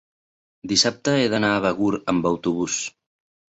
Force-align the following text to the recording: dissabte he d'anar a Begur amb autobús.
dissabte 0.71 1.13
he 1.19 1.27
d'anar 1.35 1.53
a 1.59 1.61
Begur 1.67 1.93
amb 2.17 2.31
autobús. 2.33 2.83